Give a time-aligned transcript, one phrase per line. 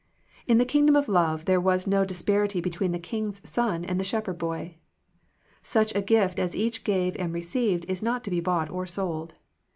[0.47, 4.03] In the kingdom of love there was no disparity between the king's son and the
[4.03, 4.77] shepherd boy.
[5.61, 9.35] Such a gift as each gave and received is not to be bought or sold.